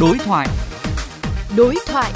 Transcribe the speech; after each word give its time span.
Đối 0.00 0.18
thoại. 0.18 0.48
Đối 1.56 1.74
thoại. 1.86 2.12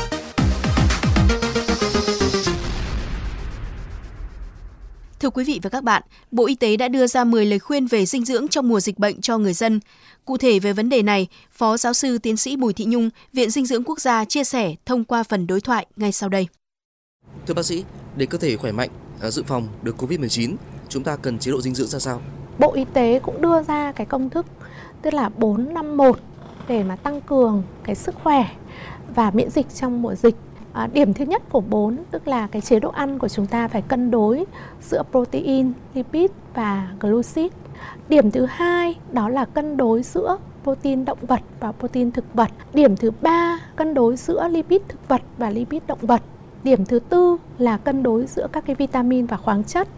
Thưa 5.21 5.31
quý 5.31 5.45
vị 5.45 5.61
và 5.63 5.71
các 5.71 5.85
bạn, 5.85 6.03
Bộ 6.31 6.47
Y 6.47 6.55
tế 6.55 6.77
đã 6.77 6.89
đưa 6.89 7.07
ra 7.07 7.25
10 7.25 7.47
lời 7.47 7.59
khuyên 7.59 7.87
về 7.87 8.07
dinh 8.07 8.25
dưỡng 8.25 8.49
trong 8.49 8.69
mùa 8.69 8.81
dịch 8.81 8.99
bệnh 8.99 9.21
cho 9.21 9.39
người 9.39 9.53
dân. 9.53 9.81
Cụ 10.25 10.37
thể 10.37 10.59
về 10.59 10.73
vấn 10.73 10.89
đề 10.89 11.03
này, 11.03 11.27
Phó 11.53 11.77
giáo 11.77 11.93
sư 11.93 12.19
tiến 12.19 12.37
sĩ 12.37 12.57
Bùi 12.57 12.73
Thị 12.73 12.85
Nhung, 12.89 13.11
Viện 13.33 13.51
Dinh 13.51 13.67
dưỡng 13.67 13.85
Quốc 13.85 14.01
gia 14.01 14.25
chia 14.25 14.45
sẻ 14.45 14.75
thông 14.87 15.05
qua 15.05 15.23
phần 15.23 15.47
đối 15.47 15.61
thoại 15.61 15.87
ngay 15.97 16.13
sau 16.13 16.29
đây. 16.29 16.49
Thưa 17.47 17.55
bác 17.55 17.65
sĩ, 17.65 17.85
để 18.17 18.27
cơ 18.27 18.39
thể 18.39 18.57
khỏe 18.57 18.73
mạnh, 18.73 18.91
à, 19.21 19.31
dự 19.31 19.43
phòng 19.47 19.69
được 19.83 20.03
COVID-19, 20.03 20.55
chúng 20.89 21.05
ta 21.05 21.17
cần 21.17 21.39
chế 21.39 21.51
độ 21.51 21.61
dinh 21.61 21.75
dưỡng 21.75 21.89
ra 21.89 21.99
sao? 21.99 22.23
Bộ 22.59 22.73
Y 22.75 22.85
tế 22.93 23.21
cũng 23.23 23.43
đưa 23.43 23.63
ra 23.63 23.93
cái 23.93 24.07
công 24.07 24.31
thức 24.31 24.47
tức 25.03 25.15
là 25.15 25.29
451 25.29 26.19
để 26.71 26.83
mà 26.83 26.97
tăng 26.97 27.21
cường 27.21 27.63
cái 27.85 27.95
sức 27.95 28.15
khỏe 28.23 28.45
và 29.15 29.31
miễn 29.31 29.51
dịch 29.51 29.67
trong 29.75 30.03
mùa 30.03 30.15
dịch. 30.15 30.37
À, 30.73 30.89
điểm 30.93 31.15
thứ 31.15 31.25
nhất 31.25 31.43
của 31.51 31.61
4 31.61 31.97
tức 32.11 32.29
là 32.29 32.47
cái 32.47 32.63
chế 32.63 32.81
độ 32.81 32.91
ăn 32.91 33.19
của 33.19 33.29
chúng 33.29 33.47
ta 33.47 33.69
phải 33.69 33.83
cân 33.83 34.11
đối 34.11 34.45
giữa 34.81 35.03
protein, 35.11 35.73
lipid 35.95 36.31
và 36.55 36.89
glucid. 37.01 37.53
Điểm 38.09 38.31
thứ 38.31 38.47
hai 38.47 38.99
đó 39.13 39.29
là 39.29 39.45
cân 39.45 39.77
đối 39.77 40.03
giữa 40.03 40.37
protein 40.63 41.05
động 41.05 41.19
vật 41.23 41.41
và 41.61 41.73
protein 41.73 42.11
thực 42.11 42.35
vật. 42.35 42.51
Điểm 42.75 42.97
thứ 42.97 43.11
ba 43.23 43.59
cân 43.77 43.95
đối 43.95 44.17
giữa 44.17 44.49
lipid 44.49 44.81
thực 44.89 45.09
vật 45.09 45.21
và 45.39 45.51
lipid 45.51 45.83
động 45.87 45.99
vật. 46.03 46.23
Điểm 46.65 46.85
thứ 46.85 46.99
tư 46.99 47.37
là 47.59 47.77
cân 47.77 48.03
đối 48.03 48.27
giữa 48.27 48.47
các 48.53 48.65
cái 48.67 48.77
vitamin 48.77 49.27
và 49.27 49.37
khoáng 49.37 49.65
chất. 49.65 49.89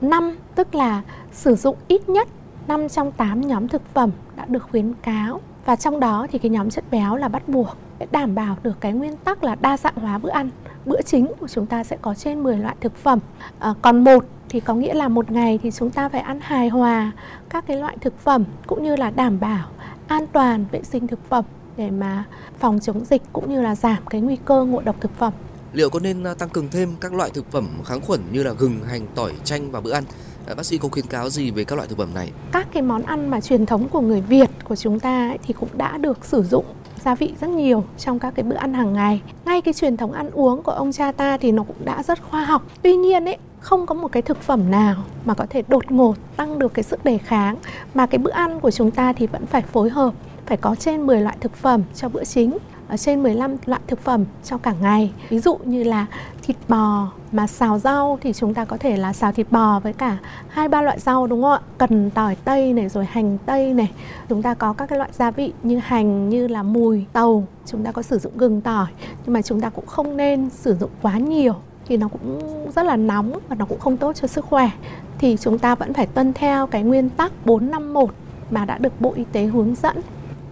5 0.00 0.36
tức 0.54 0.74
là 0.74 1.02
sử 1.32 1.54
dụng 1.54 1.76
ít 1.88 2.08
nhất 2.08 2.28
5 2.68 2.88
trong 2.88 3.12
8 3.12 3.40
nhóm 3.40 3.68
thực 3.68 3.82
phẩm 3.94 4.10
đã 4.36 4.44
được 4.44 4.62
khuyến 4.70 4.94
cáo 4.94 5.40
và 5.64 5.76
trong 5.76 6.00
đó 6.00 6.26
thì 6.32 6.38
cái 6.38 6.50
nhóm 6.50 6.70
chất 6.70 6.84
béo 6.90 7.16
là 7.16 7.28
bắt 7.28 7.48
buộc 7.48 7.76
để 7.98 8.06
đảm 8.10 8.34
bảo 8.34 8.56
được 8.62 8.80
cái 8.80 8.92
nguyên 8.92 9.16
tắc 9.16 9.44
là 9.44 9.54
đa 9.54 9.76
dạng 9.76 9.96
hóa 9.96 10.18
bữa 10.18 10.30
ăn. 10.30 10.50
Bữa 10.86 11.02
chính 11.02 11.32
của 11.40 11.48
chúng 11.48 11.66
ta 11.66 11.84
sẽ 11.84 11.96
có 12.02 12.14
trên 12.14 12.42
10 12.42 12.58
loại 12.58 12.76
thực 12.80 12.96
phẩm. 12.96 13.18
À, 13.58 13.74
còn 13.82 14.04
một 14.04 14.24
thì 14.48 14.60
có 14.60 14.74
nghĩa 14.74 14.94
là 14.94 15.08
một 15.08 15.30
ngày 15.30 15.58
thì 15.62 15.70
chúng 15.70 15.90
ta 15.90 16.08
phải 16.08 16.20
ăn 16.20 16.40
hài 16.42 16.68
hòa 16.68 17.12
các 17.50 17.66
cái 17.66 17.76
loại 17.76 17.96
thực 18.00 18.18
phẩm 18.18 18.44
cũng 18.66 18.82
như 18.82 18.96
là 18.96 19.10
đảm 19.10 19.40
bảo 19.40 19.68
an 20.06 20.26
toàn 20.32 20.64
vệ 20.72 20.82
sinh 20.82 21.06
thực 21.06 21.28
phẩm 21.28 21.44
để 21.76 21.90
mà 21.90 22.24
phòng 22.58 22.80
chống 22.80 23.04
dịch 23.04 23.22
cũng 23.32 23.50
như 23.50 23.62
là 23.62 23.74
giảm 23.74 24.06
cái 24.10 24.20
nguy 24.20 24.36
cơ 24.44 24.64
ngộ 24.64 24.80
độc 24.80 24.96
thực 25.00 25.18
phẩm. 25.18 25.32
Liệu 25.72 25.90
có 25.90 26.00
nên 26.00 26.24
à, 26.24 26.34
tăng 26.34 26.48
cường 26.48 26.68
thêm 26.70 26.88
các 27.00 27.14
loại 27.14 27.30
thực 27.34 27.50
phẩm 27.50 27.68
kháng 27.84 28.00
khuẩn 28.00 28.20
như 28.32 28.42
là 28.42 28.52
gừng, 28.52 28.84
hành, 28.84 29.06
tỏi, 29.14 29.32
chanh 29.44 29.70
vào 29.70 29.82
bữa 29.82 29.92
ăn? 29.92 30.04
À, 30.46 30.54
bác 30.54 30.66
sĩ 30.66 30.78
có 30.78 30.88
khuyến 30.88 31.06
cáo 31.06 31.30
gì 31.30 31.50
về 31.50 31.64
các 31.64 31.76
loại 31.76 31.88
thực 31.88 31.98
phẩm 31.98 32.14
này? 32.14 32.32
Các 32.52 32.66
cái 32.72 32.82
món 32.82 33.02
ăn 33.02 33.30
mà 33.30 33.40
truyền 33.40 33.66
thống 33.66 33.88
của 33.88 34.00
người 34.00 34.20
Việt 34.20 34.50
của 34.64 34.76
chúng 34.76 35.00
ta 35.00 35.28
ấy, 35.28 35.38
thì 35.42 35.54
cũng 35.60 35.68
đã 35.74 35.98
được 35.98 36.24
sử 36.24 36.42
dụng 36.42 36.64
gia 37.04 37.14
vị 37.14 37.34
rất 37.40 37.50
nhiều 37.50 37.84
trong 37.98 38.18
các 38.18 38.34
cái 38.34 38.44
bữa 38.44 38.56
ăn 38.56 38.74
hàng 38.74 38.92
ngày. 38.92 39.22
Ngay 39.44 39.60
cái 39.60 39.74
truyền 39.74 39.96
thống 39.96 40.12
ăn 40.12 40.30
uống 40.30 40.62
của 40.62 40.72
ông 40.72 40.92
cha 40.92 41.12
ta 41.12 41.36
thì 41.36 41.52
nó 41.52 41.62
cũng 41.62 41.84
đã 41.84 42.02
rất 42.02 42.22
khoa 42.22 42.44
học. 42.44 42.62
Tuy 42.82 42.96
nhiên 42.96 43.24
ấy, 43.24 43.38
không 43.60 43.86
có 43.86 43.94
một 43.94 44.12
cái 44.12 44.22
thực 44.22 44.42
phẩm 44.42 44.70
nào 44.70 44.96
mà 45.24 45.34
có 45.34 45.46
thể 45.50 45.62
đột 45.68 45.90
ngột 45.90 46.14
tăng 46.36 46.58
được 46.58 46.74
cái 46.74 46.82
sức 46.82 47.04
đề 47.04 47.18
kháng 47.18 47.56
mà 47.94 48.06
cái 48.06 48.18
bữa 48.18 48.30
ăn 48.30 48.60
của 48.60 48.70
chúng 48.70 48.90
ta 48.90 49.12
thì 49.12 49.26
vẫn 49.26 49.46
phải 49.46 49.62
phối 49.62 49.90
hợp 49.90 50.14
phải 50.46 50.56
có 50.56 50.74
trên 50.74 51.06
10 51.06 51.20
loại 51.20 51.36
thực 51.40 51.56
phẩm 51.56 51.82
cho 51.94 52.08
bữa 52.08 52.24
chính 52.24 52.58
trên 52.96 53.22
15 53.22 53.56
loại 53.66 53.80
thực 53.86 54.00
phẩm 54.00 54.24
trong 54.44 54.60
cả 54.60 54.74
ngày. 54.80 55.12
Ví 55.28 55.38
dụ 55.38 55.58
như 55.64 55.82
là 55.82 56.06
thịt 56.42 56.56
bò 56.68 57.12
mà 57.32 57.46
xào 57.46 57.78
rau 57.78 58.18
thì 58.22 58.32
chúng 58.32 58.54
ta 58.54 58.64
có 58.64 58.76
thể 58.76 58.96
là 58.96 59.12
xào 59.12 59.32
thịt 59.32 59.46
bò 59.50 59.80
với 59.80 59.92
cả 59.92 60.18
hai 60.48 60.68
ba 60.68 60.82
loại 60.82 60.98
rau 60.98 61.26
đúng 61.26 61.42
không 61.42 61.52
ạ? 61.52 61.60
Cần 61.78 62.10
tỏi 62.10 62.36
tây 62.44 62.72
này 62.72 62.88
rồi 62.88 63.04
hành 63.04 63.38
tây 63.46 63.74
này. 63.74 63.92
Chúng 64.28 64.42
ta 64.42 64.54
có 64.54 64.72
các 64.72 64.86
cái 64.86 64.98
loại 64.98 65.10
gia 65.12 65.30
vị 65.30 65.52
như 65.62 65.78
hành 65.78 66.28
như 66.28 66.48
là 66.48 66.62
mùi 66.62 67.04
tàu, 67.12 67.46
chúng 67.66 67.84
ta 67.84 67.92
có 67.92 68.02
sử 68.02 68.18
dụng 68.18 68.38
gừng 68.38 68.60
tỏi 68.60 68.86
nhưng 69.24 69.32
mà 69.32 69.42
chúng 69.42 69.60
ta 69.60 69.70
cũng 69.70 69.86
không 69.86 70.16
nên 70.16 70.50
sử 70.50 70.74
dụng 70.74 70.90
quá 71.02 71.18
nhiều 71.18 71.54
thì 71.86 71.96
nó 71.96 72.08
cũng 72.08 72.40
rất 72.76 72.82
là 72.82 72.96
nóng 72.96 73.38
và 73.48 73.56
nó 73.56 73.64
cũng 73.64 73.78
không 73.78 73.96
tốt 73.96 74.16
cho 74.16 74.28
sức 74.28 74.44
khỏe 74.44 74.70
thì 75.18 75.36
chúng 75.40 75.58
ta 75.58 75.74
vẫn 75.74 75.94
phải 75.94 76.06
tuân 76.06 76.32
theo 76.32 76.66
cái 76.66 76.82
nguyên 76.82 77.10
tắc 77.10 77.46
451 77.46 78.14
mà 78.50 78.64
đã 78.64 78.78
được 78.78 79.00
Bộ 79.00 79.12
Y 79.16 79.24
tế 79.32 79.44
hướng 79.44 79.74
dẫn. 79.82 79.96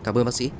Cảm 0.04 0.18
ơn 0.18 0.24
bác 0.24 0.34
sĩ. 0.34 0.50